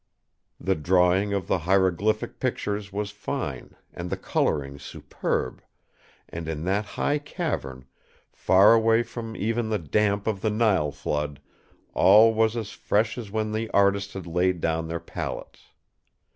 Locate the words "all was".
11.93-12.57